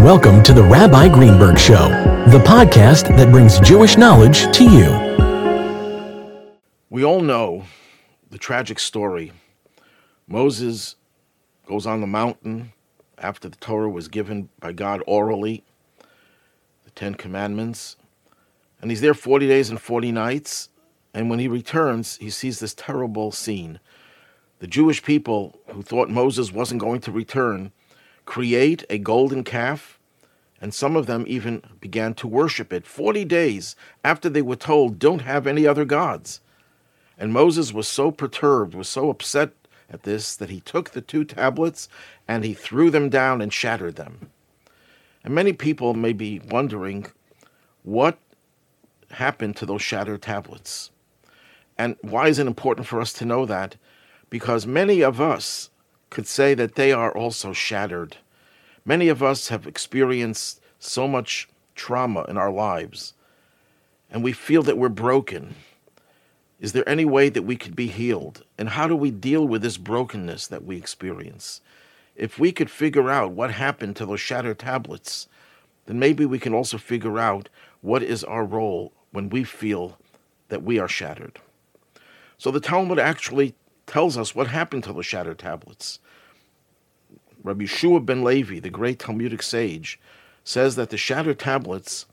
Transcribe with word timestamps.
Welcome 0.00 0.42
to 0.44 0.54
the 0.54 0.62
Rabbi 0.62 1.10
Greenberg 1.10 1.58
Show, 1.58 1.90
the 2.30 2.38
podcast 2.38 3.14
that 3.18 3.30
brings 3.30 3.60
Jewish 3.60 3.98
knowledge 3.98 4.50
to 4.56 4.64
you. 4.64 4.88
We 6.88 7.04
all 7.04 7.20
know 7.20 7.64
the 8.30 8.38
tragic 8.38 8.78
story. 8.78 9.30
Moses 10.26 10.96
goes 11.66 11.86
on 11.86 12.00
the 12.00 12.06
mountain 12.06 12.72
after 13.18 13.50
the 13.50 13.56
Torah 13.56 13.90
was 13.90 14.08
given 14.08 14.48
by 14.58 14.72
God 14.72 15.02
orally, 15.06 15.64
the 16.84 16.90
Ten 16.92 17.14
Commandments, 17.14 17.96
and 18.80 18.90
he's 18.90 19.02
there 19.02 19.12
40 19.12 19.48
days 19.48 19.68
and 19.68 19.78
40 19.78 20.12
nights. 20.12 20.70
And 21.12 21.28
when 21.28 21.40
he 21.40 21.46
returns, 21.46 22.16
he 22.16 22.30
sees 22.30 22.58
this 22.58 22.72
terrible 22.72 23.32
scene. 23.32 23.80
The 24.60 24.66
Jewish 24.66 25.02
people 25.02 25.58
who 25.66 25.82
thought 25.82 26.08
Moses 26.08 26.52
wasn't 26.52 26.80
going 26.80 27.02
to 27.02 27.12
return 27.12 27.72
create 28.24 28.84
a 28.90 28.98
golden 28.98 29.44
calf, 29.44 29.98
and 30.60 30.74
some 30.74 30.96
of 30.96 31.06
them 31.06 31.24
even 31.26 31.62
began 31.80 32.14
to 32.14 32.26
worship 32.26 32.72
it 32.72 32.86
40 32.86 33.24
days 33.24 33.76
after 34.04 34.28
they 34.28 34.42
were 34.42 34.56
told, 34.56 34.98
Don't 34.98 35.22
have 35.22 35.46
any 35.46 35.66
other 35.66 35.84
gods. 35.84 36.40
And 37.18 37.32
Moses 37.32 37.72
was 37.72 37.88
so 37.88 38.10
perturbed, 38.10 38.74
was 38.74 38.88
so 38.88 39.10
upset 39.10 39.50
at 39.90 40.04
this, 40.04 40.36
that 40.36 40.50
he 40.50 40.60
took 40.60 40.90
the 40.90 41.00
two 41.00 41.24
tablets 41.24 41.88
and 42.28 42.44
he 42.44 42.54
threw 42.54 42.90
them 42.90 43.08
down 43.08 43.40
and 43.40 43.52
shattered 43.52 43.96
them. 43.96 44.30
And 45.24 45.34
many 45.34 45.52
people 45.52 45.94
may 45.94 46.12
be 46.12 46.40
wondering 46.40 47.06
what 47.82 48.18
happened 49.10 49.56
to 49.56 49.66
those 49.66 49.82
shattered 49.82 50.22
tablets. 50.22 50.90
And 51.76 51.96
why 52.02 52.28
is 52.28 52.38
it 52.38 52.46
important 52.46 52.86
for 52.86 53.00
us 53.00 53.12
to 53.14 53.24
know 53.24 53.46
that? 53.46 53.76
Because 54.28 54.66
many 54.66 55.02
of 55.02 55.20
us 55.20 55.70
could 56.10 56.26
say 56.26 56.54
that 56.54 56.74
they 56.74 56.92
are 56.92 57.16
also 57.16 57.52
shattered. 57.52 58.16
Many 58.84 59.08
of 59.08 59.22
us 59.22 59.48
have 59.48 59.66
experienced 59.66 60.60
so 60.78 61.06
much 61.06 61.48
trauma 61.74 62.24
in 62.28 62.36
our 62.36 62.50
lives, 62.50 63.14
and 64.10 64.22
we 64.22 64.32
feel 64.32 64.62
that 64.64 64.76
we're 64.76 64.88
broken. 64.88 65.54
Is 66.60 66.72
there 66.72 66.88
any 66.88 67.04
way 67.04 67.30
that 67.30 67.42
we 67.42 67.56
could 67.56 67.74
be 67.74 67.86
healed? 67.86 68.44
And 68.58 68.70
how 68.70 68.86
do 68.86 68.94
we 68.94 69.10
deal 69.10 69.46
with 69.46 69.62
this 69.62 69.78
brokenness 69.78 70.48
that 70.48 70.64
we 70.64 70.76
experience? 70.76 71.60
If 72.16 72.38
we 72.38 72.52
could 72.52 72.70
figure 72.70 73.08
out 73.08 73.32
what 73.32 73.52
happened 73.52 73.96
to 73.96 74.06
those 74.06 74.20
shattered 74.20 74.58
tablets, 74.58 75.26
then 75.86 75.98
maybe 75.98 76.26
we 76.26 76.38
can 76.38 76.52
also 76.52 76.76
figure 76.76 77.18
out 77.18 77.48
what 77.80 78.02
is 78.02 78.22
our 78.24 78.44
role 78.44 78.92
when 79.12 79.30
we 79.30 79.42
feel 79.42 79.96
that 80.48 80.62
we 80.62 80.78
are 80.78 80.88
shattered. 80.88 81.38
So 82.36 82.50
the 82.50 82.60
Talmud 82.60 82.98
actually 82.98 83.54
tells 83.90 84.16
us 84.16 84.36
what 84.36 84.46
happened 84.46 84.84
to 84.84 84.92
the 84.92 85.02
shattered 85.02 85.40
tablets. 85.40 85.98
Rabbi 87.42 87.64
Yehoshua 87.64 88.06
ben 88.06 88.22
Levi, 88.22 88.60
the 88.60 88.70
great 88.70 89.00
Talmudic 89.00 89.42
sage, 89.42 89.98
says 90.44 90.76
that 90.76 90.90
the 90.90 90.96
shattered 90.96 91.40
tablets 91.40 92.06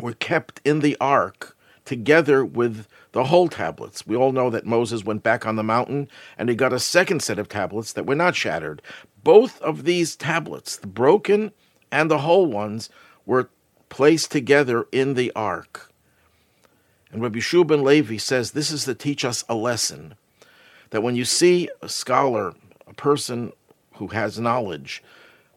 were 0.00 0.14
kept 0.14 0.60
in 0.64 0.80
the 0.80 0.96
ark 1.00 1.56
together 1.84 2.44
with 2.44 2.88
the 3.12 3.24
whole 3.24 3.46
tablets. 3.46 4.08
We 4.08 4.16
all 4.16 4.32
know 4.32 4.50
that 4.50 4.66
Moses 4.66 5.04
went 5.04 5.22
back 5.22 5.46
on 5.46 5.54
the 5.54 5.62
mountain 5.62 6.08
and 6.36 6.48
he 6.48 6.56
got 6.56 6.72
a 6.72 6.80
second 6.80 7.22
set 7.22 7.38
of 7.38 7.48
tablets 7.48 7.92
that 7.92 8.06
were 8.06 8.16
not 8.16 8.34
shattered. 8.34 8.82
Both 9.22 9.62
of 9.62 9.84
these 9.84 10.16
tablets, 10.16 10.76
the 10.76 10.88
broken 10.88 11.52
and 11.92 12.10
the 12.10 12.18
whole 12.18 12.46
ones, 12.46 12.90
were 13.24 13.50
placed 13.88 14.32
together 14.32 14.88
in 14.90 15.14
the 15.14 15.30
ark. 15.36 15.92
And 17.12 17.22
Rabbi 17.22 17.38
Yehoshua 17.38 17.68
ben 17.68 17.84
Levi 17.84 18.16
says 18.16 18.50
this 18.50 18.72
is 18.72 18.84
to 18.86 18.96
teach 18.96 19.24
us 19.24 19.44
a 19.48 19.54
lesson 19.54 20.16
that 20.90 21.02
when 21.02 21.16
you 21.16 21.24
see 21.24 21.68
a 21.82 21.88
scholar, 21.88 22.54
a 22.86 22.94
person 22.94 23.52
who 23.94 24.08
has 24.08 24.38
knowledge, 24.38 25.02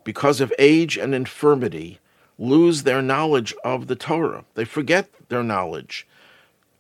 because 0.04 0.42
of 0.42 0.54
age 0.58 0.98
and 0.98 1.14
infirmity, 1.14 2.00
lose 2.38 2.84
their 2.84 3.02
knowledge 3.02 3.54
of 3.64 3.88
the 3.88 3.96
Torah, 3.96 4.44
they 4.56 4.66
forget 4.66 5.10
their 5.30 5.44
knowledge. 5.44 6.08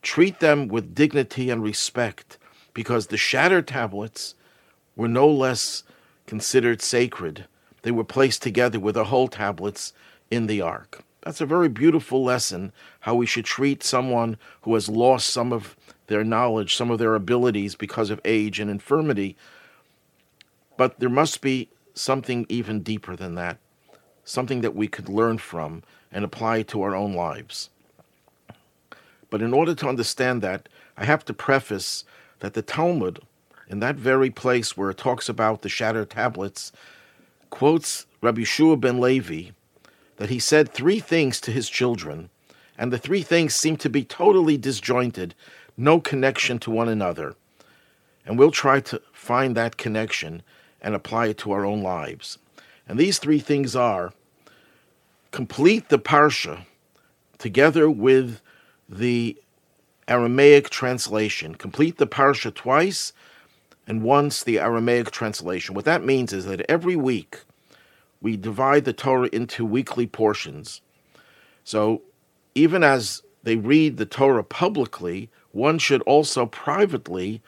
Treat 0.01 0.39
them 0.39 0.67
with 0.67 0.95
dignity 0.95 1.50
and 1.50 1.62
respect, 1.62 2.38
because 2.73 3.07
the 3.07 3.17
shattered 3.17 3.67
tablets 3.67 4.35
were 4.95 5.07
no 5.07 5.28
less 5.28 5.83
considered 6.25 6.81
sacred. 6.81 7.45
They 7.83 7.91
were 7.91 8.03
placed 8.03 8.41
together 8.41 8.79
with 8.79 8.95
the 8.95 9.06
whole 9.06 9.28
tablets 9.28 9.94
in 10.29 10.47
the 10.47 10.62
ark. 10.62 11.03
That's 11.21 11.41
a 11.41 11.45
very 11.45 11.69
beautiful 11.69 12.23
lesson 12.23 12.71
how 13.01 13.15
we 13.15 13.25
should 13.25 13.45
treat 13.45 13.83
someone 13.83 14.37
who 14.63 14.73
has 14.73 14.89
lost 14.89 15.29
some 15.29 15.53
of 15.53 15.75
their 16.07 16.23
knowledge, 16.23 16.75
some 16.75 16.89
of 16.89 16.99
their 16.99 17.15
abilities 17.15 17.75
because 17.75 18.09
of 18.09 18.19
age 18.25 18.59
and 18.59 18.71
infirmity. 18.71 19.37
But 20.77 20.99
there 20.99 21.09
must 21.09 21.41
be 21.41 21.69
something 21.93 22.45
even 22.49 22.81
deeper 22.81 23.15
than 23.15 23.35
that, 23.35 23.57
something 24.23 24.61
that 24.61 24.75
we 24.75 24.87
could 24.87 25.09
learn 25.09 25.37
from 25.37 25.83
and 26.11 26.25
apply 26.25 26.63
to 26.63 26.81
our 26.81 26.95
own 26.95 27.13
lives. 27.13 27.69
But 29.29 29.41
in 29.41 29.53
order 29.53 29.75
to 29.75 29.88
understand 29.88 30.41
that, 30.41 30.67
I 30.97 31.05
have 31.05 31.23
to 31.25 31.33
preface 31.33 32.03
that 32.39 32.53
the 32.53 32.61
Talmud, 32.63 33.19
in 33.67 33.79
that 33.79 33.95
very 33.95 34.31
place 34.31 34.75
where 34.75 34.89
it 34.89 34.97
talks 34.97 35.29
about 35.29 35.61
the 35.61 35.69
shattered 35.69 36.09
tablets, 36.09 36.71
quotes 37.49 38.07
Rabbi 38.21 38.41
Yehoshua 38.41 38.79
ben 38.79 38.99
Levi 38.99 39.51
that 40.21 40.29
he 40.29 40.37
said 40.37 40.69
three 40.69 40.99
things 40.99 41.41
to 41.41 41.51
his 41.51 41.67
children, 41.67 42.29
and 42.77 42.93
the 42.93 42.99
three 42.99 43.23
things 43.23 43.55
seem 43.55 43.75
to 43.75 43.89
be 43.89 44.03
totally 44.03 44.55
disjointed, 44.55 45.33
no 45.75 45.99
connection 45.99 46.59
to 46.59 46.69
one 46.69 46.87
another. 46.87 47.33
And 48.23 48.37
we'll 48.37 48.51
try 48.51 48.81
to 48.81 49.01
find 49.11 49.57
that 49.57 49.77
connection 49.77 50.43
and 50.79 50.93
apply 50.93 51.29
it 51.29 51.39
to 51.39 51.51
our 51.53 51.65
own 51.65 51.81
lives. 51.81 52.37
And 52.87 52.99
these 52.99 53.17
three 53.17 53.39
things 53.39 53.75
are 53.75 54.13
complete 55.31 55.89
the 55.89 55.97
Parsha 55.97 56.65
together 57.39 57.89
with 57.89 58.41
the 58.88 59.35
Aramaic 60.07 60.69
translation. 60.69 61.55
Complete 61.55 61.97
the 61.97 62.05
Parsha 62.05 62.53
twice 62.53 63.11
and 63.88 64.03
once 64.03 64.43
the 64.43 64.59
Aramaic 64.59 65.09
translation. 65.09 65.73
What 65.73 65.85
that 65.85 66.05
means 66.05 66.31
is 66.31 66.45
that 66.45 66.61
every 66.69 66.95
week 66.95 67.39
we 68.21 68.37
divide 68.37 68.85
the 68.85 68.93
Torah 68.93 69.29
into 69.33 69.65
weekly 69.65 70.07
portions. 70.07 70.81
So 71.63 72.01
even 72.55 72.83
as 72.83 73.21
they 73.43 73.55
read 73.55 73.97
the 73.97 74.05
Torah 74.05 74.43
publicly, 74.43 75.29
one 75.51 75.79
should 75.79 76.01
also 76.03 76.45
privately 76.45 77.41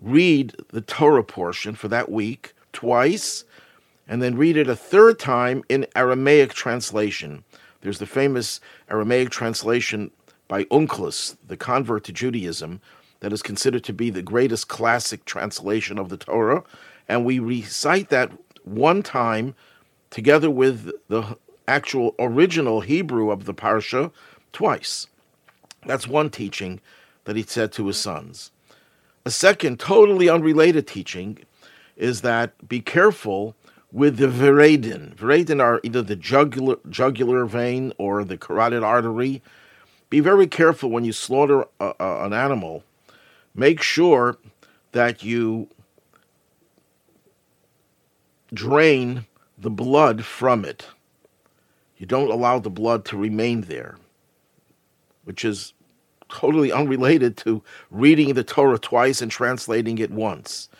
read 0.00 0.56
the 0.68 0.80
Torah 0.80 1.24
portion 1.24 1.74
for 1.74 1.88
that 1.88 2.10
week 2.10 2.54
twice, 2.72 3.44
and 4.08 4.22
then 4.22 4.36
read 4.36 4.56
it 4.56 4.68
a 4.68 4.76
third 4.76 5.18
time 5.18 5.62
in 5.68 5.86
Aramaic 5.94 6.54
translation. 6.54 7.44
There's 7.80 7.98
the 7.98 8.06
famous 8.06 8.60
Aramaic 8.90 9.30
translation 9.30 10.10
by 10.48 10.64
Onkelos, 10.64 11.36
the 11.46 11.56
convert 11.56 12.04
to 12.04 12.12
Judaism, 12.12 12.80
that 13.20 13.32
is 13.32 13.42
considered 13.42 13.84
to 13.84 13.92
be 13.92 14.10
the 14.10 14.22
greatest 14.22 14.68
classic 14.68 15.24
translation 15.24 15.98
of 15.98 16.08
the 16.08 16.16
Torah. 16.16 16.64
And 17.08 17.24
we 17.24 17.38
recite 17.38 18.08
that 18.08 18.32
one 18.64 19.02
time 19.02 19.54
together 20.10 20.50
with 20.50 20.90
the 21.08 21.36
actual 21.66 22.14
original 22.18 22.80
Hebrew 22.80 23.30
of 23.30 23.44
the 23.44 23.54
Parsha 23.54 24.10
twice. 24.52 25.06
That's 25.86 26.08
one 26.08 26.30
teaching 26.30 26.80
that 27.24 27.36
he 27.36 27.42
said 27.42 27.72
to 27.72 27.86
his 27.86 27.96
sons. 27.96 28.50
A 29.24 29.30
second, 29.30 29.78
totally 29.78 30.28
unrelated 30.28 30.86
teaching 30.86 31.38
is 31.96 32.22
that 32.22 32.68
be 32.68 32.80
careful 32.80 33.54
with 33.92 34.16
the 34.16 34.26
veridin. 34.26 35.14
Veridin 35.14 35.62
are 35.62 35.80
either 35.82 36.02
the 36.02 36.16
jugular, 36.16 36.76
jugular 36.88 37.44
vein 37.44 37.92
or 37.98 38.24
the 38.24 38.38
carotid 38.38 38.82
artery. 38.82 39.42
Be 40.08 40.20
very 40.20 40.46
careful 40.46 40.90
when 40.90 41.04
you 41.04 41.12
slaughter 41.12 41.66
a, 41.78 41.94
a, 42.00 42.24
an 42.26 42.32
animal. 42.32 42.84
Make 43.54 43.82
sure 43.82 44.38
that 44.92 45.22
you 45.22 45.68
drain 48.52 49.26
the 49.60 49.70
blood 49.70 50.24
from 50.24 50.64
it. 50.64 50.86
You 51.98 52.06
don't 52.06 52.30
allow 52.30 52.58
the 52.58 52.70
blood 52.70 53.04
to 53.06 53.16
remain 53.16 53.62
there, 53.62 53.98
which 55.24 55.44
is 55.44 55.74
totally 56.30 56.72
unrelated 56.72 57.36
to 57.38 57.62
reading 57.90 58.32
the 58.32 58.44
Torah 58.44 58.78
twice 58.78 59.20
and 59.20 59.30
translating 59.30 59.98
it 59.98 60.10
once. 60.10 60.70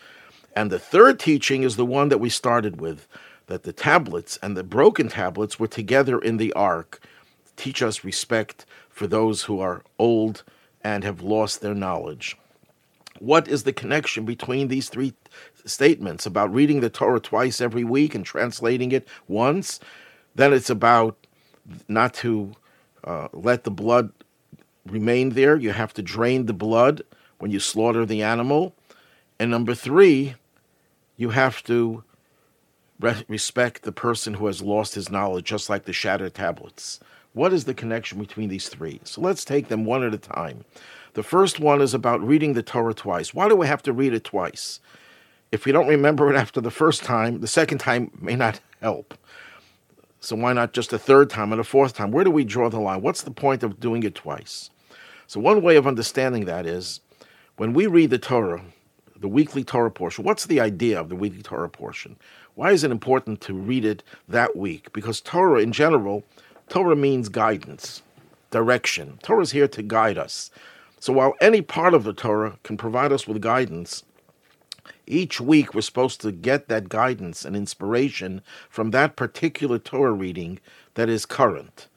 And 0.55 0.71
the 0.71 0.79
third 0.79 1.19
teaching 1.19 1.61
is 1.61 1.75
the 1.75 1.85
one 1.85 2.09
that 2.09 2.19
we 2.19 2.29
started 2.29 2.81
with 2.81 3.07
that 3.45 3.63
the 3.63 3.73
tablets 3.73 4.39
and 4.41 4.57
the 4.57 4.63
broken 4.63 5.09
tablets 5.09 5.59
were 5.59 5.67
together 5.67 6.17
in 6.17 6.37
the 6.37 6.53
ark. 6.53 7.01
Teach 7.55 7.83
us 7.83 8.03
respect 8.03 8.65
for 8.89 9.05
those 9.05 9.43
who 9.43 9.59
are 9.59 9.83
old 9.99 10.43
and 10.83 11.03
have 11.03 11.21
lost 11.21 11.61
their 11.61 11.75
knowledge. 11.75 12.37
What 13.21 13.47
is 13.47 13.63
the 13.63 13.71
connection 13.71 14.25
between 14.25 14.67
these 14.67 14.89
three 14.89 15.13
statements 15.63 16.25
about 16.25 16.51
reading 16.51 16.79
the 16.81 16.89
Torah 16.89 17.19
twice 17.19 17.61
every 17.61 17.83
week 17.83 18.15
and 18.15 18.25
translating 18.25 18.91
it 18.91 19.07
once? 19.27 19.79
Then 20.33 20.53
it's 20.53 20.71
about 20.71 21.15
not 21.87 22.15
to 22.15 22.53
uh, 23.03 23.27
let 23.31 23.63
the 23.63 23.69
blood 23.69 24.11
remain 24.87 25.29
there. 25.29 25.55
You 25.55 25.69
have 25.71 25.93
to 25.93 26.01
drain 26.01 26.47
the 26.47 26.53
blood 26.53 27.03
when 27.37 27.51
you 27.51 27.59
slaughter 27.59 28.07
the 28.07 28.23
animal. 28.23 28.73
And 29.39 29.51
number 29.51 29.75
three, 29.75 30.33
you 31.15 31.29
have 31.29 31.63
to 31.65 32.03
re- 32.99 33.23
respect 33.27 33.83
the 33.83 33.91
person 33.91 34.33
who 34.33 34.47
has 34.47 34.63
lost 34.63 34.95
his 34.95 35.11
knowledge, 35.11 35.45
just 35.45 35.69
like 35.69 35.85
the 35.85 35.93
shattered 35.93 36.33
tablets. 36.33 36.99
What 37.33 37.53
is 37.53 37.65
the 37.65 37.75
connection 37.75 38.17
between 38.17 38.49
these 38.49 38.67
three? 38.67 38.99
So 39.03 39.21
let's 39.21 39.45
take 39.45 39.67
them 39.67 39.85
one 39.85 40.03
at 40.03 40.15
a 40.15 40.17
time. 40.17 40.65
The 41.13 41.23
first 41.23 41.59
one 41.59 41.81
is 41.81 41.93
about 41.93 42.25
reading 42.25 42.53
the 42.53 42.63
Torah 42.63 42.93
twice. 42.93 43.33
Why 43.33 43.49
do 43.49 43.55
we 43.55 43.67
have 43.67 43.83
to 43.83 43.91
read 43.91 44.13
it 44.13 44.23
twice? 44.23 44.79
If 45.51 45.65
we 45.65 45.73
don't 45.73 45.87
remember 45.87 46.31
it 46.31 46.37
after 46.37 46.61
the 46.61 46.71
first 46.71 47.03
time, 47.03 47.41
the 47.41 47.47
second 47.47 47.79
time 47.79 48.11
may 48.19 48.37
not 48.37 48.61
help. 48.81 49.13
So 50.21 50.37
why 50.37 50.53
not 50.53 50.71
just 50.71 50.93
a 50.93 50.97
third 50.97 51.29
time 51.29 51.51
and 51.51 51.59
a 51.59 51.65
fourth 51.65 51.95
time? 51.95 52.11
Where 52.11 52.23
do 52.23 52.31
we 52.31 52.45
draw 52.45 52.69
the 52.69 52.79
line? 52.79 53.01
What's 53.01 53.23
the 53.23 53.31
point 53.31 53.61
of 53.61 53.79
doing 53.79 54.03
it 54.03 54.15
twice? 54.15 54.69
So 55.27 55.41
one 55.41 55.61
way 55.61 55.75
of 55.75 55.85
understanding 55.85 56.45
that 56.45 56.65
is 56.65 57.01
when 57.57 57.73
we 57.73 57.87
read 57.87 58.11
the 58.11 58.17
Torah, 58.17 58.63
the 59.19 59.27
weekly 59.27 59.65
Torah 59.65 59.91
portion, 59.91 60.23
what's 60.23 60.45
the 60.45 60.61
idea 60.61 60.99
of 60.99 61.09
the 61.09 61.15
weekly 61.15 61.41
Torah 61.41 61.69
portion? 61.69 62.15
Why 62.55 62.71
is 62.71 62.85
it 62.85 62.91
important 62.91 63.41
to 63.41 63.53
read 63.53 63.83
it 63.83 64.03
that 64.29 64.55
week? 64.55 64.93
Because 64.93 65.19
Torah 65.19 65.61
in 65.61 65.73
general, 65.73 66.23
Torah 66.69 66.95
means 66.95 67.27
guidance, 67.27 68.01
direction. 68.51 69.19
Torah 69.23 69.41
is 69.41 69.51
here 69.51 69.67
to 69.67 69.81
guide 69.81 70.17
us. 70.17 70.51
So 71.01 71.13
while 71.13 71.33
any 71.41 71.63
part 71.63 71.95
of 71.95 72.03
the 72.03 72.13
Torah 72.13 72.59
can 72.61 72.77
provide 72.77 73.11
us 73.11 73.27
with 73.27 73.41
guidance, 73.41 74.03
each 75.07 75.41
week 75.41 75.73
we're 75.73 75.81
supposed 75.81 76.21
to 76.21 76.31
get 76.31 76.67
that 76.67 76.89
guidance 76.89 77.43
and 77.43 77.55
inspiration 77.55 78.43
from 78.69 78.91
that 78.91 79.15
particular 79.15 79.79
Torah 79.79 80.13
reading 80.13 80.59
that 80.93 81.09
is 81.09 81.25
current. 81.25 81.87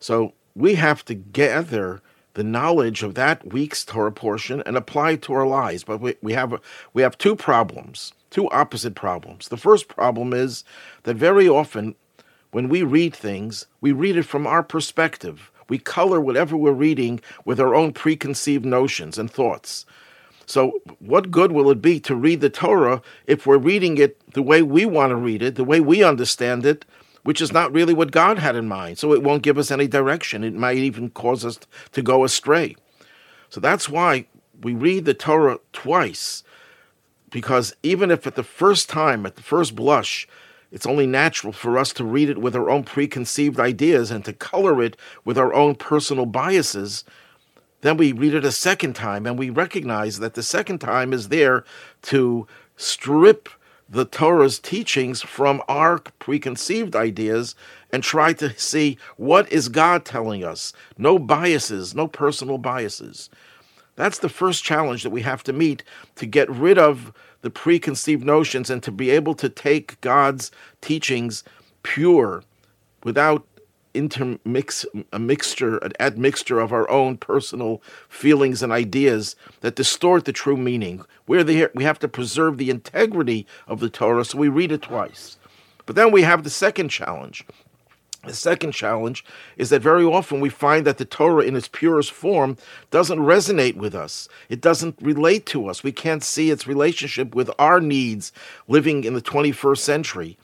So 0.00 0.32
we 0.56 0.74
have 0.74 1.04
to 1.04 1.14
gather 1.14 2.02
the 2.34 2.42
knowledge 2.42 3.04
of 3.04 3.14
that 3.14 3.52
week's 3.52 3.84
Torah 3.84 4.10
portion 4.10 4.64
and 4.66 4.76
apply 4.76 5.12
it 5.12 5.22
to 5.22 5.32
our 5.32 5.46
lives. 5.46 5.84
But 5.84 6.00
we, 6.00 6.16
we 6.20 6.32
have 6.32 6.60
we 6.92 7.02
have 7.02 7.16
two 7.16 7.36
problems, 7.36 8.14
two 8.30 8.50
opposite 8.50 8.96
problems. 8.96 9.46
The 9.46 9.56
first 9.56 9.86
problem 9.86 10.32
is 10.32 10.64
that 11.04 11.14
very 11.14 11.48
often 11.48 11.94
when 12.50 12.68
we 12.68 12.82
read 12.82 13.14
things, 13.14 13.66
we 13.80 13.92
read 13.92 14.16
it 14.16 14.24
from 14.24 14.44
our 14.44 14.64
perspective. 14.64 15.52
We 15.68 15.78
color 15.78 16.20
whatever 16.20 16.56
we're 16.56 16.72
reading 16.72 17.20
with 17.44 17.60
our 17.60 17.74
own 17.74 17.92
preconceived 17.92 18.64
notions 18.64 19.18
and 19.18 19.30
thoughts. 19.30 19.86
So, 20.46 20.80
what 20.98 21.30
good 21.30 21.52
will 21.52 21.70
it 21.70 21.80
be 21.80 22.00
to 22.00 22.14
read 22.14 22.40
the 22.42 22.50
Torah 22.50 23.00
if 23.26 23.46
we're 23.46 23.56
reading 23.58 23.96
it 23.96 24.20
the 24.34 24.42
way 24.42 24.62
we 24.62 24.84
want 24.84 25.10
to 25.10 25.16
read 25.16 25.42
it, 25.42 25.54
the 25.54 25.64
way 25.64 25.80
we 25.80 26.04
understand 26.04 26.66
it, 26.66 26.84
which 27.24 27.40
is 27.40 27.52
not 27.52 27.72
really 27.72 27.94
what 27.94 28.12
God 28.12 28.38
had 28.38 28.54
in 28.54 28.68
mind. 28.68 28.98
So 28.98 29.12
it 29.12 29.22
won't 29.22 29.42
give 29.42 29.58
us 29.58 29.70
any 29.70 29.88
direction. 29.88 30.44
It 30.44 30.54
might 30.54 30.76
even 30.76 31.10
cause 31.10 31.44
us 31.44 31.58
to 31.92 32.02
go 32.02 32.22
astray. 32.22 32.76
So 33.48 33.60
that's 33.60 33.88
why 33.88 34.26
we 34.62 34.74
read 34.74 35.04
the 35.04 35.14
Torah 35.14 35.58
twice, 35.72 36.44
because 37.30 37.74
even 37.82 38.10
if 38.10 38.26
at 38.26 38.36
the 38.36 38.44
first 38.44 38.88
time, 38.88 39.26
at 39.26 39.36
the 39.36 39.42
first 39.42 39.74
blush, 39.74 40.28
it's 40.74 40.86
only 40.86 41.06
natural 41.06 41.52
for 41.52 41.78
us 41.78 41.92
to 41.92 42.04
read 42.04 42.28
it 42.28 42.38
with 42.38 42.56
our 42.56 42.68
own 42.68 42.82
preconceived 42.82 43.60
ideas 43.60 44.10
and 44.10 44.24
to 44.24 44.32
color 44.32 44.82
it 44.82 44.96
with 45.24 45.38
our 45.38 45.54
own 45.54 45.76
personal 45.76 46.26
biases. 46.26 47.04
Then 47.82 47.96
we 47.96 48.10
read 48.10 48.34
it 48.34 48.44
a 48.44 48.50
second 48.50 48.96
time 48.96 49.24
and 49.24 49.38
we 49.38 49.50
recognize 49.50 50.18
that 50.18 50.34
the 50.34 50.42
second 50.42 50.80
time 50.80 51.12
is 51.12 51.28
there 51.28 51.64
to 52.02 52.48
strip 52.76 53.48
the 53.88 54.04
Torah's 54.04 54.58
teachings 54.58 55.22
from 55.22 55.62
our 55.68 56.00
preconceived 56.18 56.96
ideas 56.96 57.54
and 57.92 58.02
try 58.02 58.32
to 58.32 58.58
see 58.58 58.98
what 59.16 59.50
is 59.52 59.68
God 59.68 60.04
telling 60.04 60.42
us. 60.42 60.72
No 60.98 61.20
biases, 61.20 61.94
no 61.94 62.08
personal 62.08 62.58
biases. 62.58 63.30
That's 63.94 64.18
the 64.18 64.28
first 64.28 64.64
challenge 64.64 65.04
that 65.04 65.10
we 65.10 65.22
have 65.22 65.44
to 65.44 65.52
meet 65.52 65.84
to 66.16 66.26
get 66.26 66.50
rid 66.50 66.78
of 66.78 67.12
the 67.44 67.50
preconceived 67.50 68.24
notions 68.24 68.70
and 68.70 68.82
to 68.82 68.90
be 68.90 69.10
able 69.10 69.34
to 69.34 69.50
take 69.50 70.00
God's 70.00 70.50
teachings 70.80 71.44
pure 71.82 72.42
without 73.02 73.46
intermix 73.92 74.86
a 75.12 75.18
mixture, 75.18 75.76
an 75.76 75.92
admixture 76.00 76.58
of 76.58 76.72
our 76.72 76.88
own 76.88 77.18
personal 77.18 77.82
feelings 78.08 78.62
and 78.62 78.72
ideas 78.72 79.36
that 79.60 79.76
distort 79.76 80.24
the 80.24 80.32
true 80.32 80.56
meaning. 80.56 81.04
We're 81.26 81.44
there, 81.44 81.70
we 81.74 81.84
have 81.84 81.98
to 81.98 82.08
preserve 82.08 82.56
the 82.56 82.70
integrity 82.70 83.46
of 83.68 83.78
the 83.78 83.90
Torah, 83.90 84.24
so 84.24 84.38
we 84.38 84.48
read 84.48 84.72
it 84.72 84.80
twice. 84.80 85.36
But 85.84 85.96
then 85.96 86.12
we 86.12 86.22
have 86.22 86.44
the 86.44 86.50
second 86.50 86.88
challenge. 86.88 87.44
The 88.26 88.34
second 88.34 88.72
challenge 88.72 89.24
is 89.56 89.70
that 89.70 89.82
very 89.82 90.04
often 90.04 90.40
we 90.40 90.48
find 90.48 90.86
that 90.86 90.98
the 90.98 91.04
Torah 91.04 91.44
in 91.44 91.56
its 91.56 91.68
purest 91.68 92.12
form 92.12 92.56
doesn't 92.90 93.18
resonate 93.18 93.76
with 93.76 93.94
us. 93.94 94.28
It 94.48 94.60
doesn't 94.60 94.96
relate 95.00 95.46
to 95.46 95.68
us. 95.68 95.82
We 95.82 95.92
can't 95.92 96.24
see 96.24 96.50
its 96.50 96.66
relationship 96.66 97.34
with 97.34 97.50
our 97.58 97.80
needs 97.80 98.32
living 98.66 99.04
in 99.04 99.14
the 99.14 99.22
21st 99.22 99.78
century. 99.78 100.38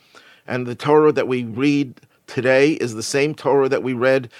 And 0.47 0.67
the 0.67 0.75
Torah 0.75 1.13
that 1.13 1.29
we 1.29 1.45
read 1.45 2.01
today 2.27 2.73
is 2.73 2.95
the 2.95 3.03
same 3.03 3.35
Torah 3.35 3.69
that 3.69 3.83
we 3.83 3.93
read 3.93 4.31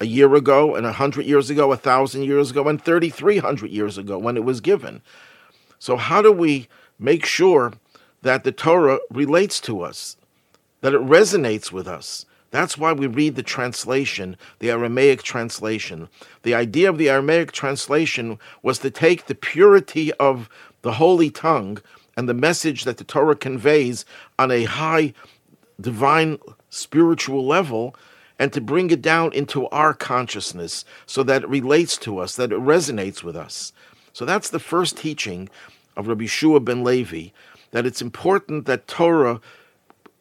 a 0.00 0.06
year 0.06 0.34
ago 0.34 0.74
and 0.74 0.84
a 0.84 0.92
hundred 0.92 1.26
years 1.26 1.48
ago, 1.48 1.72
a 1.72 1.76
thousand 1.76 2.24
years 2.24 2.50
ago, 2.50 2.68
and 2.68 2.82
3,300 2.82 3.70
years 3.70 3.96
ago 3.96 4.18
when 4.18 4.36
it 4.36 4.44
was 4.44 4.60
given. 4.60 5.00
So, 5.78 5.96
how 5.96 6.22
do 6.22 6.32
we 6.32 6.68
make 6.98 7.24
sure 7.24 7.72
that 8.22 8.44
the 8.44 8.52
Torah 8.52 8.98
relates 9.10 9.60
to 9.60 9.82
us, 9.82 10.16
that 10.80 10.94
it 10.94 11.00
resonates 11.00 11.70
with 11.70 11.86
us? 11.86 12.26
That's 12.52 12.76
why 12.76 12.92
we 12.92 13.06
read 13.06 13.34
the 13.34 13.42
translation, 13.42 14.36
the 14.58 14.70
Aramaic 14.70 15.22
translation. 15.22 16.10
The 16.42 16.54
idea 16.54 16.90
of 16.90 16.98
the 16.98 17.08
Aramaic 17.08 17.50
translation 17.50 18.38
was 18.62 18.78
to 18.80 18.90
take 18.90 19.26
the 19.26 19.34
purity 19.34 20.12
of 20.14 20.50
the 20.82 20.92
holy 20.92 21.30
tongue 21.30 21.78
and 22.14 22.28
the 22.28 22.34
message 22.34 22.84
that 22.84 22.98
the 22.98 23.04
Torah 23.04 23.36
conveys 23.36 24.04
on 24.38 24.50
a 24.50 24.64
high 24.64 25.14
divine 25.80 26.38
spiritual 26.68 27.46
level 27.46 27.96
and 28.38 28.52
to 28.52 28.60
bring 28.60 28.90
it 28.90 29.00
down 29.00 29.32
into 29.32 29.66
our 29.68 29.94
consciousness 29.94 30.84
so 31.06 31.22
that 31.22 31.44
it 31.44 31.48
relates 31.48 31.96
to 31.96 32.18
us, 32.18 32.36
that 32.36 32.52
it 32.52 32.58
resonates 32.58 33.22
with 33.22 33.34
us. 33.34 33.72
So 34.12 34.26
that's 34.26 34.50
the 34.50 34.58
first 34.58 34.98
teaching 34.98 35.48
of 35.96 36.06
Rabbi 36.06 36.24
Yehoshua 36.24 36.62
ben 36.62 36.84
Levi 36.84 37.28
that 37.70 37.86
it's 37.86 38.02
important 38.02 38.66
that 38.66 38.86
Torah 38.86 39.40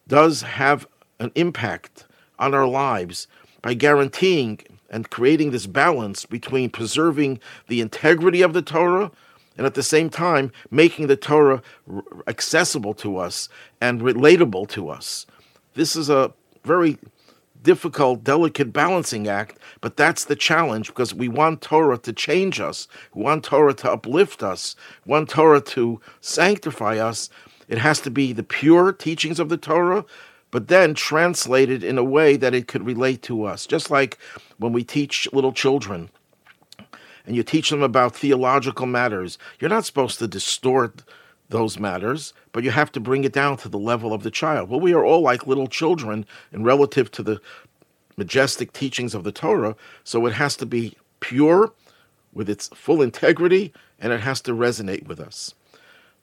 does 0.07 0.43
have 0.43 0.87
an 1.19 1.33
impact 1.35 2.05
on 2.41 2.53
our 2.53 2.67
lives 2.67 3.27
by 3.61 3.73
guaranteeing 3.73 4.59
and 4.89 5.09
creating 5.09 5.51
this 5.51 5.67
balance 5.67 6.25
between 6.25 6.69
preserving 6.69 7.39
the 7.69 7.79
integrity 7.79 8.41
of 8.41 8.53
the 8.53 8.61
Torah 8.61 9.11
and 9.57 9.65
at 9.65 9.75
the 9.75 9.83
same 9.83 10.09
time 10.09 10.51
making 10.69 11.07
the 11.07 11.15
Torah 11.15 11.61
accessible 12.27 12.93
to 12.95 13.17
us 13.17 13.47
and 13.79 14.01
relatable 14.01 14.67
to 14.69 14.89
us. 14.89 15.25
This 15.75 15.95
is 15.95 16.09
a 16.09 16.33
very 16.63 16.97
difficult, 17.63 18.23
delicate 18.23 18.73
balancing 18.73 19.27
act, 19.27 19.59
but 19.81 19.95
that's 19.95 20.25
the 20.25 20.35
challenge 20.35 20.87
because 20.87 21.13
we 21.13 21.27
want 21.27 21.61
Torah 21.61 21.97
to 21.99 22.11
change 22.11 22.59
us. 22.59 22.87
We 23.13 23.23
want 23.23 23.43
Torah 23.43 23.75
to 23.75 23.91
uplift 23.91 24.41
us. 24.41 24.75
We 25.05 25.11
want 25.11 25.29
Torah 25.29 25.61
to 25.61 26.01
sanctify 26.21 26.97
us. 26.97 27.29
It 27.67 27.77
has 27.77 28.01
to 28.01 28.11
be 28.11 28.33
the 28.33 28.43
pure 28.43 28.91
teachings 28.91 29.39
of 29.39 29.49
the 29.49 29.57
Torah, 29.57 30.05
but 30.51 30.67
then 30.67 30.93
translated 30.93 31.83
in 31.83 31.97
a 31.97 32.03
way 32.03 32.35
that 32.35 32.53
it 32.53 32.67
could 32.67 32.85
relate 32.85 33.21
to 33.23 33.45
us. 33.45 33.65
Just 33.65 33.89
like 33.89 34.17
when 34.57 34.73
we 34.73 34.83
teach 34.83 35.27
little 35.33 35.53
children 35.53 36.09
and 37.25 37.35
you 37.35 37.43
teach 37.43 37.69
them 37.69 37.81
about 37.81 38.15
theological 38.15 38.85
matters, 38.85 39.37
you're 39.59 39.69
not 39.69 39.85
supposed 39.85 40.19
to 40.19 40.27
distort 40.27 41.03
those 41.49 41.79
matters, 41.79 42.33
but 42.51 42.63
you 42.63 42.71
have 42.71 42.91
to 42.93 42.99
bring 42.99 43.23
it 43.23 43.33
down 43.33 43.57
to 43.57 43.69
the 43.69 43.79
level 43.79 44.13
of 44.13 44.23
the 44.23 44.31
child. 44.31 44.69
Well, 44.69 44.79
we 44.79 44.93
are 44.93 45.03
all 45.03 45.21
like 45.21 45.47
little 45.47 45.67
children 45.67 46.25
in 46.51 46.63
relative 46.63 47.11
to 47.11 47.23
the 47.23 47.41
majestic 48.17 48.73
teachings 48.73 49.13
of 49.13 49.23
the 49.23 49.31
Torah, 49.31 49.75
so 50.03 50.25
it 50.25 50.33
has 50.33 50.55
to 50.57 50.65
be 50.65 50.95
pure 51.19 51.73
with 52.33 52.49
its 52.49 52.69
full 52.69 53.01
integrity 53.01 53.73
and 53.99 54.11
it 54.11 54.21
has 54.21 54.41
to 54.41 54.53
resonate 54.53 55.07
with 55.07 55.19
us. 55.19 55.53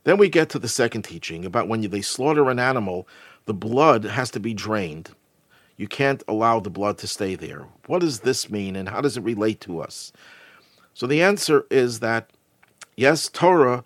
Then 0.04 0.16
we 0.16 0.28
get 0.28 0.48
to 0.50 0.58
the 0.58 0.68
second 0.68 1.02
teaching 1.02 1.44
about 1.44 1.68
when 1.68 1.82
they 1.82 2.00
slaughter 2.00 2.48
an 2.50 2.58
animal, 2.58 3.06
the 3.48 3.54
blood 3.54 4.04
has 4.04 4.30
to 4.32 4.38
be 4.38 4.52
drained. 4.52 5.10
You 5.78 5.88
can't 5.88 6.22
allow 6.28 6.60
the 6.60 6.68
blood 6.68 6.98
to 6.98 7.08
stay 7.08 7.34
there. 7.34 7.64
What 7.86 8.00
does 8.00 8.20
this 8.20 8.50
mean 8.50 8.76
and 8.76 8.90
how 8.90 9.00
does 9.00 9.16
it 9.16 9.22
relate 9.22 9.58
to 9.62 9.80
us? 9.80 10.12
So 10.92 11.06
the 11.06 11.22
answer 11.22 11.64
is 11.70 12.00
that 12.00 12.28
yes, 12.96 13.26
Torah 13.30 13.84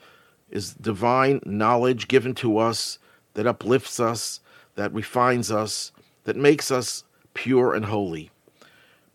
is 0.50 0.74
divine 0.74 1.40
knowledge 1.46 2.08
given 2.08 2.34
to 2.36 2.58
us 2.58 2.98
that 3.34 3.46
uplifts 3.46 4.00
us, 4.00 4.40
that 4.74 4.92
refines 4.92 5.52
us, 5.52 5.92
that 6.24 6.36
makes 6.36 6.72
us 6.72 7.04
pure 7.34 7.72
and 7.72 7.84
holy. 7.84 8.32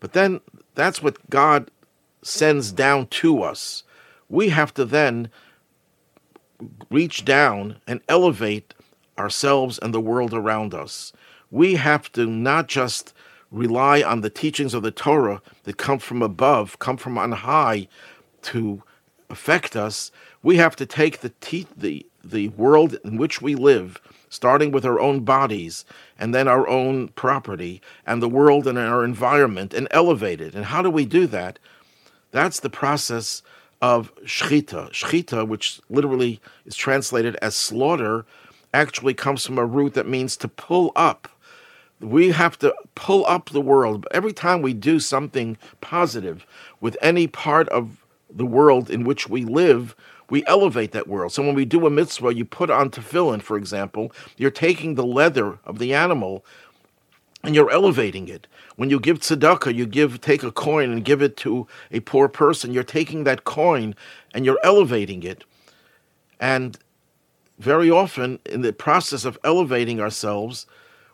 But 0.00 0.14
then 0.14 0.40
that's 0.74 1.02
what 1.02 1.28
God 1.28 1.70
sends 2.22 2.72
down 2.72 3.08
to 3.08 3.42
us. 3.42 3.82
We 4.30 4.48
have 4.48 4.72
to 4.74 4.86
then 4.86 5.28
reach 6.90 7.26
down 7.26 7.76
and 7.86 8.00
elevate 8.08 8.72
ourselves 9.18 9.78
and 9.78 9.92
the 9.92 10.00
world 10.00 10.32
around 10.32 10.74
us. 10.74 11.12
We 11.50 11.74
have 11.76 12.10
to 12.12 12.26
not 12.26 12.68
just 12.68 13.12
rely 13.50 14.02
on 14.02 14.20
the 14.20 14.30
teachings 14.30 14.74
of 14.74 14.82
the 14.82 14.90
Torah 14.90 15.40
that 15.64 15.78
come 15.78 15.98
from 15.98 16.22
above, 16.22 16.78
come 16.78 16.96
from 16.96 17.18
on 17.18 17.32
high 17.32 17.88
to 18.42 18.82
affect 19.30 19.76
us, 19.76 20.10
we 20.42 20.56
have 20.56 20.76
to 20.76 20.86
take 20.86 21.20
the 21.20 21.30
te- 21.40 21.66
the 21.76 22.06
the 22.24 22.48
world 22.48 22.98
in 23.04 23.16
which 23.16 23.40
we 23.40 23.54
live 23.54 24.00
starting 24.28 24.70
with 24.70 24.84
our 24.84 25.00
own 25.00 25.20
bodies 25.20 25.84
and 26.18 26.34
then 26.34 26.46
our 26.46 26.68
own 26.68 27.08
property 27.08 27.80
and 28.06 28.22
the 28.22 28.28
world 28.28 28.66
and 28.66 28.78
our 28.78 29.04
environment 29.04 29.72
and 29.72 29.88
elevate 29.90 30.40
it. 30.40 30.54
And 30.54 30.66
how 30.66 30.82
do 30.82 30.90
we 30.90 31.06
do 31.06 31.26
that? 31.28 31.58
That's 32.30 32.60
the 32.60 32.70
process 32.70 33.42
of 33.80 34.14
shchita. 34.24 34.90
Shchita, 34.90 35.48
which 35.48 35.80
literally 35.88 36.40
is 36.66 36.76
translated 36.76 37.36
as 37.36 37.56
slaughter, 37.56 38.26
actually 38.74 39.14
comes 39.14 39.44
from 39.44 39.58
a 39.58 39.64
root 39.64 39.94
that 39.94 40.06
means 40.06 40.36
to 40.38 40.48
pull 40.48 40.92
up. 40.96 41.28
We 42.00 42.30
have 42.30 42.58
to 42.60 42.74
pull 42.94 43.26
up 43.26 43.50
the 43.50 43.60
world. 43.60 44.06
Every 44.12 44.32
time 44.32 44.62
we 44.62 44.72
do 44.72 45.00
something 45.00 45.56
positive 45.80 46.46
with 46.80 46.96
any 47.02 47.26
part 47.26 47.68
of 47.70 48.04
the 48.30 48.46
world 48.46 48.90
in 48.90 49.04
which 49.04 49.28
we 49.28 49.44
live, 49.44 49.96
we 50.30 50.44
elevate 50.46 50.92
that 50.92 51.08
world. 51.08 51.32
So 51.32 51.42
when 51.42 51.54
we 51.54 51.64
do 51.64 51.86
a 51.86 51.90
mitzvah, 51.90 52.34
you 52.34 52.44
put 52.44 52.70
on 52.70 52.90
tefillin, 52.90 53.42
for 53.42 53.56
example, 53.56 54.12
you're 54.36 54.50
taking 54.50 54.94
the 54.94 55.06
leather 55.06 55.58
of 55.64 55.78
the 55.78 55.94
animal 55.94 56.44
and 57.42 57.54
you're 57.54 57.70
elevating 57.70 58.28
it. 58.28 58.46
When 58.76 58.90
you 58.90 59.00
give 59.00 59.20
tzedakah, 59.20 59.74
you 59.74 59.86
give 59.86 60.20
take 60.20 60.42
a 60.42 60.52
coin 60.52 60.90
and 60.90 61.04
give 61.04 61.22
it 61.22 61.36
to 61.38 61.66
a 61.90 62.00
poor 62.00 62.28
person. 62.28 62.72
You're 62.72 62.84
taking 62.84 63.24
that 63.24 63.44
coin 63.44 63.94
and 64.34 64.44
you're 64.44 64.60
elevating 64.62 65.22
it. 65.22 65.44
And 66.40 66.78
very 67.58 67.90
often, 67.90 68.38
in 68.46 68.62
the 68.62 68.72
process 68.72 69.24
of 69.24 69.38
elevating 69.44 70.00
ourselves, 70.00 70.66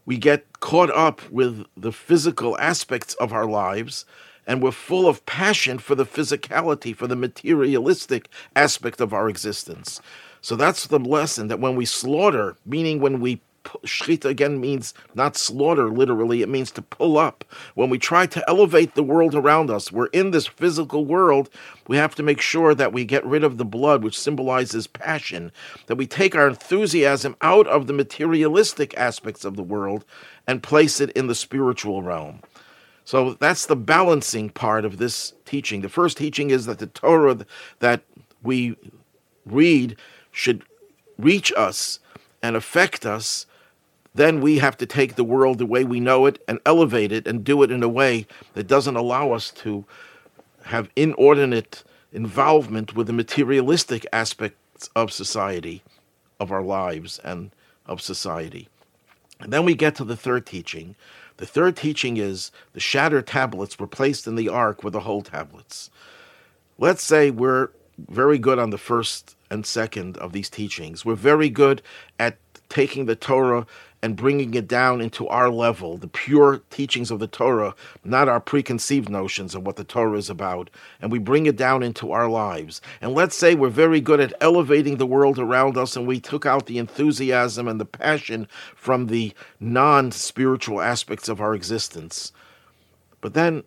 we 0.07 0.19
get 0.19 0.61
caught 0.61 0.91
up 0.91 1.29
with 1.31 1.65
the 1.77 1.93
physical 1.93 2.59
aspects 2.59 3.15
of 3.15 3.33
our 3.33 3.47
lives 3.47 4.05
and 4.47 4.63
we're 4.63 4.71
full 4.71 5.09
of 5.09 5.25
passion 5.27 5.79
for 5.79 5.95
the 5.95 6.05
physicality, 6.05 6.95
for 6.95 7.07
the 7.07 7.17
materialistic 7.17 8.29
aspect 8.55 9.01
of 9.01 9.15
our 9.15 9.29
existence. 9.29 10.01
So 10.43 10.57
that's 10.57 10.87
the 10.87 10.99
lesson 10.99 11.49
that 11.49 11.61
when 11.61 11.77
we 11.77 11.87
slaughter, 11.87 12.57
meaning 12.67 13.01
when 13.01 13.21
we 13.21 13.41
Shchita 13.65 14.27
again 14.27 14.61
means 14.61 14.95
not 15.15 15.37
slaughter 15.37 15.89
literally, 15.89 16.43
it 16.43 16.49
means 16.49 16.71
to 16.73 16.83
pull 16.83 17.19
up. 17.19 17.45
When 17.75 17.91
we 17.91 17.99
try 17.99 18.27
to 18.27 18.45
elevate 18.49 18.95
the 18.95 19.03
world 19.03 19.35
around 19.35 19.71
us, 19.71 19.91
we're 19.91 20.07
in 20.07 20.31
this 20.31 20.47
physical 20.47 21.05
world, 21.05 21.51
we 21.87 21.97
have 21.97 22.15
to 22.17 22.23
make 22.23 22.41
sure 22.41 22.75
that 22.75 22.93
we 22.93 23.05
get 23.05 23.25
rid 23.25 23.45
of 23.45 23.59
the 23.59 23.65
blood, 23.65 24.03
which 24.03 24.19
symbolizes 24.19 24.87
passion, 24.87 25.53
that 25.87 25.97
we 25.97 26.07
take 26.07 26.35
our 26.35 26.49
enthusiasm 26.49 27.37
out 27.41 27.67
of 27.67 27.87
the 27.87 27.93
materialistic 27.93 28.97
aspects 28.97 29.45
of 29.45 29.57
the 29.57 29.63
world 29.63 30.05
and 30.47 30.63
place 30.63 31.01
it 31.01 31.11
in 31.11 31.27
the 31.27 31.35
spiritual 31.35 32.03
realm. 32.03 32.41
So 33.05 33.35
that's 33.35 33.67
the 33.67 33.77
balancing 33.77 34.49
part 34.49 34.85
of 34.85 34.97
this 34.97 35.35
teaching. 35.45 35.83
The 35.83 35.89
first 35.89 36.17
teaching 36.17 36.51
is 36.51 36.67
that 36.67 36.79
the 36.79 36.87
Torah 36.87 37.47
that 37.81 38.03
we 38.43 38.77
read 39.45 39.97
should 40.33 40.63
reach 41.19 41.53
us 41.57 42.01
and 42.43 42.57
affect 42.57 43.05
us. 43.07 43.47
Then 44.15 44.41
we 44.41 44.59
have 44.59 44.77
to 44.79 44.87
take 44.87 45.17
the 45.17 45.25
world 45.25 45.59
the 45.59 45.67
way 45.67 45.85
we 45.85 46.01
know 46.01 46.27
it 46.27 46.43
and 46.47 46.61
elevate 46.65 47.13
it 47.13 47.27
and 47.27 47.45
do 47.45 47.63
it 47.63 47.71
in 47.71 47.83
a 47.83 47.89
way 47.89 48.27
that 48.55 48.69
doesn't 48.69 48.97
allow 48.97 49.33
us 49.33 49.51
to 49.51 49.85
have 50.65 50.91
inordinate 50.95 51.83
involvement 52.13 52.95
with 52.95 53.09
the 53.09 53.13
materialistic 53.13 54.07
aspects 54.13 54.89
of 54.95 55.13
society, 55.13 55.83
of 56.39 56.53
our 56.53 56.63
lives, 56.63 57.19
and 57.25 57.51
of 57.87 58.01
society. 58.01 58.69
And 59.41 59.53
then 59.53 59.65
we 59.65 59.75
get 59.75 59.97
to 59.97 60.05
the 60.05 60.17
third 60.17 60.47
teaching, 60.47 60.95
the 61.37 61.47
third 61.47 61.77
teaching 61.77 62.17
is 62.17 62.53
the 62.73 62.81
shattered 62.81 63.27
tablets 63.27 63.79
were 63.79 63.87
placed 63.87 64.27
in 64.27 64.37
the 64.37 64.49
ark 64.49 64.85
with 64.85 64.93
the 64.93 65.01
whole 65.01 65.23
tablets. 65.23 65.91
Let's 66.79 67.03
say 67.03 67.31
we're 67.31 67.71
very 67.99 68.39
good 68.39 68.59
on 68.59 68.71
the 68.71 68.79
first 68.79 69.37
and 69.51 69.67
second 69.67 70.17
of 70.19 70.33
these 70.33 70.49
teachings. 70.49 71.05
We're 71.05 71.15
very 71.15 71.51
good 71.51 71.83
at 72.19 72.39
taking 72.69 73.07
the 73.07 73.17
Torah 73.17 73.67
and 74.05 74.17
bringing 74.17 74.53
it 74.53 74.69
down 74.69 75.01
into 75.01 75.27
our 75.29 75.49
level, 75.49 75.97
the 75.97 76.07
pure 76.07 76.61
teachings 76.69 77.11
of 77.11 77.21
the 77.21 77.27
Torah, 77.27 77.75
not 78.05 78.29
our 78.29 78.39
preconceived 78.39 79.09
notions 79.09 79.55
of 79.55 79.65
what 79.65 79.77
the 79.77 79.83
Torah 79.83 80.19
is 80.19 80.29
about, 80.29 80.69
and 81.01 81.11
we 81.11 81.19
bring 81.19 81.47
it 81.47 81.57
down 81.57 81.83
into 81.83 82.13
our 82.13 82.29
lives. 82.29 82.83
And 83.01 83.15
let's 83.15 83.35
say 83.35 83.55
we're 83.55 83.71
very 83.71 84.03
good 84.03 84.21
at 84.21 84.35
elevating 84.43 84.99
the 84.99 85.07
world 85.07 85.39
around 85.39 85.79
us, 85.79 85.97
and 85.97 86.07
we 86.07 86.21
took 86.21 86.45
out 86.45 86.67
the 86.67 86.77
enthusiasm 86.77 87.67
and 87.67 87.81
the 87.81 87.87
passion 87.87 88.47
from 88.77 89.07
the 89.07 89.33
non 89.59 90.13
spiritual 90.13 90.83
aspects 90.83 91.31
of 91.31 91.41
our 91.41 91.55
existence. 91.55 92.31
But 93.23 93.33
then 93.33 93.63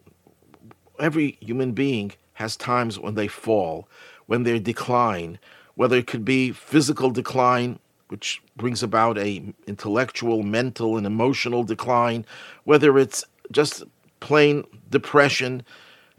every 1.00 1.40
human 1.42 1.72
being 1.72 2.12
has 2.34 2.56
times 2.56 3.00
when 3.00 3.16
they 3.16 3.28
fall, 3.28 3.90
when 4.28 4.44
they 4.44 4.60
decline, 4.60 5.40
whether 5.74 5.98
it 5.98 6.06
could 6.06 6.24
be 6.24 6.52
physical 6.52 7.10
decline 7.10 7.80
which 8.10 8.42
brings 8.56 8.84
about 8.84 9.18
a 9.18 9.54
intellectual, 9.68 10.44
mental, 10.44 10.98
and 10.98 11.06
emotional 11.06 11.64
decline, 11.64 12.26
whether 12.64 12.98
it's 12.98 13.24
just 13.52 13.84
plain 14.20 14.64
depression. 14.90 15.64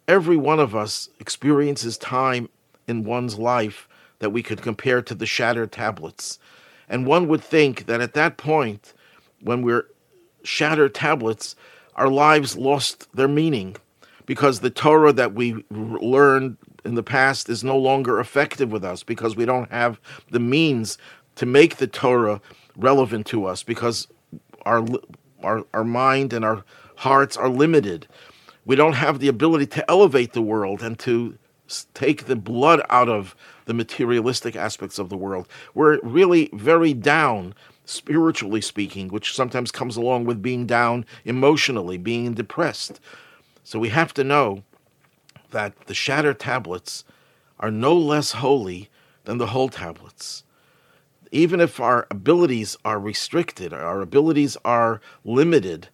Every 0.06 0.36
one 0.36 0.60
of 0.60 0.74
us 0.74 1.08
experiences 1.20 1.98
time 1.98 2.48
in 2.86 3.04
one's 3.04 3.38
life 3.38 3.88
that 4.20 4.30
we 4.30 4.42
could 4.42 4.62
compare 4.62 5.02
to 5.02 5.14
the 5.14 5.26
shattered 5.26 5.72
tablets. 5.72 6.38
And 6.88 7.06
one 7.06 7.28
would 7.28 7.42
think 7.42 7.86
that 7.86 8.00
at 8.00 8.14
that 8.14 8.36
point, 8.36 8.94
when 9.42 9.62
we're 9.62 9.86
shattered 10.42 10.94
tablets, 10.94 11.54
our 11.96 12.08
lives 12.08 12.56
lost 12.56 13.08
their 13.14 13.28
meaning 13.28 13.76
because 14.24 14.60
the 14.60 14.70
Torah 14.70 15.12
that 15.12 15.34
we 15.34 15.64
learned 15.70 16.56
in 16.84 16.94
the 16.94 17.02
past 17.02 17.48
is 17.48 17.64
no 17.64 17.76
longer 17.76 18.20
effective 18.20 18.70
with 18.72 18.84
us 18.84 19.02
because 19.02 19.36
we 19.36 19.44
don't 19.44 19.70
have 19.70 20.00
the 20.30 20.40
means 20.40 20.96
to 21.38 21.46
make 21.46 21.76
the 21.76 21.86
Torah 21.86 22.40
relevant 22.76 23.26
to 23.26 23.46
us 23.46 23.62
because 23.62 24.08
our 24.62 24.84
our 25.42 25.64
our 25.72 25.84
mind 25.84 26.32
and 26.32 26.44
our 26.44 26.64
hearts 26.96 27.36
are 27.36 27.48
limited. 27.48 28.08
We 28.64 28.74
don't 28.74 28.94
have 28.94 29.20
the 29.20 29.28
ability 29.28 29.66
to 29.66 29.88
elevate 29.88 30.32
the 30.32 30.42
world 30.42 30.82
and 30.82 30.98
to 31.00 31.38
take 31.94 32.26
the 32.26 32.34
blood 32.34 32.82
out 32.90 33.08
of 33.08 33.36
the 33.66 33.74
materialistic 33.74 34.56
aspects 34.56 34.98
of 34.98 35.10
the 35.10 35.16
world. 35.16 35.46
We're 35.74 36.00
really 36.02 36.50
very 36.52 36.92
down 36.92 37.54
spiritually 37.84 38.60
speaking, 38.60 39.08
which 39.08 39.32
sometimes 39.32 39.70
comes 39.70 39.96
along 39.96 40.24
with 40.24 40.42
being 40.42 40.66
down 40.66 41.06
emotionally, 41.24 41.98
being 41.98 42.34
depressed. 42.34 43.00
So 43.62 43.78
we 43.78 43.90
have 43.90 44.12
to 44.14 44.24
know 44.24 44.64
that 45.50 45.86
the 45.86 45.94
shattered 45.94 46.40
tablets 46.40 47.04
are 47.60 47.70
no 47.70 47.96
less 47.96 48.32
holy 48.32 48.90
than 49.24 49.38
the 49.38 49.48
whole 49.48 49.68
tablets 49.68 50.42
even 51.32 51.60
if 51.60 51.80
our 51.80 52.06
abilities 52.10 52.76
are 52.84 52.98
restricted, 52.98 53.72
our 53.72 54.00
abilities 54.00 54.56
are 54.64 55.00
limited, 55.24 55.88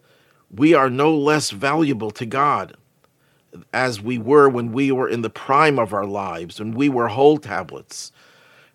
we 0.50 0.74
are 0.74 0.90
no 0.90 1.14
less 1.14 1.50
valuable 1.50 2.10
to 2.12 2.26
God 2.26 2.76
as 3.72 4.00
we 4.00 4.18
were 4.18 4.48
when 4.48 4.72
we 4.72 4.90
were 4.90 5.08
in 5.08 5.22
the 5.22 5.30
prime 5.30 5.78
of 5.78 5.92
our 5.92 6.06
lives, 6.06 6.58
when 6.58 6.72
we 6.72 6.88
were 6.88 7.08
whole 7.08 7.38
tablets. 7.38 8.12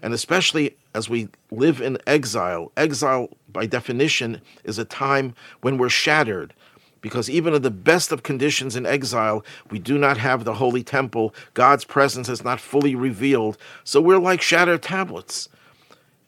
And 0.01 0.13
especially 0.13 0.77
as 0.95 1.09
we 1.09 1.29
live 1.51 1.81
in 1.81 1.97
exile, 2.07 2.71
exile 2.77 3.29
by 3.51 3.65
definition 3.65 4.41
is 4.63 4.79
a 4.79 4.85
time 4.85 5.35
when 5.61 5.77
we're 5.77 5.89
shattered. 5.89 6.53
Because 7.01 7.29
even 7.29 7.53
in 7.53 7.61
the 7.61 7.71
best 7.71 8.11
of 8.11 8.23
conditions 8.23 8.75
in 8.75 8.85
exile, 8.85 9.43
we 9.71 9.79
do 9.79 9.97
not 9.97 10.17
have 10.17 10.43
the 10.43 10.55
holy 10.55 10.83
temple. 10.83 11.33
God's 11.53 11.85
presence 11.85 12.27
is 12.27 12.43
not 12.43 12.59
fully 12.59 12.93
revealed. 12.95 13.57
So 13.83 14.01
we're 14.01 14.17
like 14.17 14.41
shattered 14.41 14.83
tablets. 14.83 15.47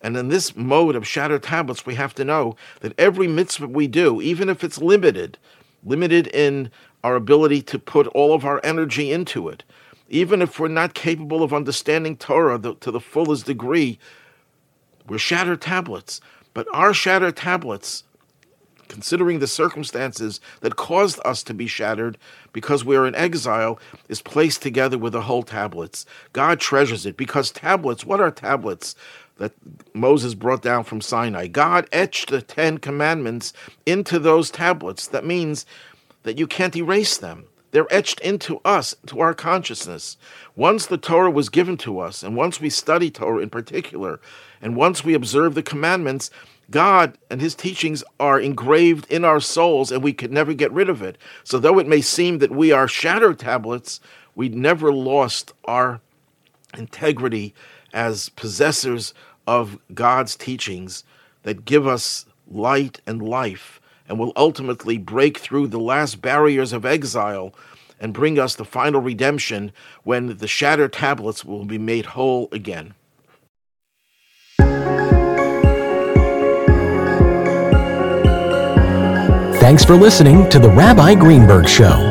And 0.01 0.17
in 0.17 0.29
this 0.29 0.55
mode 0.55 0.95
of 0.95 1.07
shattered 1.07 1.43
tablets, 1.43 1.85
we 1.85 1.95
have 1.95 2.13
to 2.15 2.25
know 2.25 2.55
that 2.79 2.97
every 2.97 3.27
mitzvah 3.27 3.67
we 3.67 3.87
do, 3.87 4.21
even 4.21 4.49
if 4.49 4.63
it's 4.63 4.79
limited, 4.79 5.37
limited 5.83 6.27
in 6.27 6.71
our 7.03 7.15
ability 7.15 7.61
to 7.63 7.79
put 7.79 8.07
all 8.07 8.33
of 8.33 8.45
our 8.45 8.59
energy 8.63 9.11
into 9.11 9.47
it, 9.47 9.63
even 10.09 10.41
if 10.41 10.59
we're 10.59 10.67
not 10.67 10.93
capable 10.93 11.43
of 11.43 11.53
understanding 11.53 12.17
Torah 12.17 12.59
to 12.59 12.91
the 12.91 12.99
fullest 12.99 13.45
degree, 13.45 13.97
we're 15.07 15.17
shattered 15.17 15.61
tablets. 15.61 16.19
But 16.53 16.67
our 16.73 16.93
shattered 16.93 17.37
tablets, 17.37 18.03
considering 18.91 19.39
the 19.39 19.47
circumstances 19.47 20.41
that 20.59 20.75
caused 20.75 21.17
us 21.23 21.41
to 21.43 21.53
be 21.53 21.65
shattered 21.65 22.17
because 22.51 22.83
we're 22.83 23.07
in 23.07 23.15
exile, 23.15 23.79
is 24.09 24.21
placed 24.21 24.61
together 24.61 24.97
with 24.97 25.13
the 25.13 25.21
whole 25.21 25.43
tablets. 25.43 26.05
God 26.33 26.59
treasures 26.59 27.05
it 27.05 27.15
because 27.15 27.51
tablets, 27.51 28.05
what 28.05 28.19
are 28.19 28.31
tablets? 28.31 28.95
that 29.37 29.53
Moses 29.95 30.35
brought 30.35 30.61
down 30.61 30.83
from 30.83 31.01
Sinai. 31.01 31.47
God 31.47 31.87
etched 31.91 32.29
the 32.29 32.43
Ten 32.43 32.77
Commandments 32.77 33.53
into 33.87 34.19
those 34.19 34.51
tablets. 34.51 35.07
That 35.07 35.25
means 35.25 35.65
that 36.21 36.37
you 36.37 36.45
can't 36.45 36.75
erase 36.75 37.17
them. 37.17 37.45
They're 37.71 37.91
etched 37.91 38.19
into 38.19 38.61
us, 38.63 38.93
to 39.07 39.19
our 39.21 39.33
consciousness. 39.33 40.17
Once 40.55 40.85
the 40.85 40.97
Torah 40.97 41.31
was 41.31 41.49
given 41.49 41.75
to 41.77 41.99
us, 41.99 42.21
and 42.21 42.35
once 42.35 42.61
we 42.61 42.69
study 42.69 43.09
Torah 43.09 43.41
in 43.41 43.49
particular, 43.49 44.19
and 44.61 44.75
once 44.75 45.03
we 45.03 45.15
observe 45.15 45.55
the 45.55 45.63
commandments, 45.63 46.29
God 46.71 47.17
and 47.29 47.41
His 47.41 47.53
teachings 47.53 48.03
are 48.19 48.39
engraved 48.39 49.11
in 49.11 49.23
our 49.23 49.39
souls, 49.39 49.91
and 49.91 50.01
we 50.01 50.13
can 50.13 50.31
never 50.31 50.53
get 50.53 50.71
rid 50.71 50.89
of 50.89 51.01
it. 51.01 51.17
So, 51.43 51.59
though 51.59 51.79
it 51.79 51.87
may 51.87 52.01
seem 52.01 52.39
that 52.39 52.51
we 52.51 52.71
are 52.71 52.87
shattered 52.87 53.39
tablets, 53.39 53.99
we 54.35 54.49
never 54.49 54.91
lost 54.91 55.53
our 55.65 56.01
integrity 56.77 57.53
as 57.93 58.29
possessors 58.29 59.13
of 59.45 59.77
God's 59.93 60.35
teachings 60.35 61.03
that 61.43 61.65
give 61.65 61.85
us 61.85 62.25
light 62.49 63.01
and 63.05 63.21
life 63.21 63.81
and 64.07 64.19
will 64.19 64.33
ultimately 64.35 64.97
break 64.97 65.37
through 65.37 65.67
the 65.67 65.79
last 65.79 66.21
barriers 66.21 66.73
of 66.73 66.85
exile 66.85 67.53
and 67.99 68.13
bring 68.13 68.39
us 68.39 68.55
the 68.55 68.65
final 68.65 69.01
redemption 69.01 69.71
when 70.03 70.37
the 70.37 70.47
shattered 70.47 70.93
tablets 70.93 71.45
will 71.45 71.65
be 71.65 71.77
made 71.77 72.07
whole 72.07 72.49
again. 72.51 72.93
Thanks 79.71 79.85
for 79.85 79.95
listening 79.95 80.49
to 80.49 80.59
the 80.59 80.69
Rabbi 80.69 81.15
Greenberg 81.15 81.65
Show. 81.65 82.10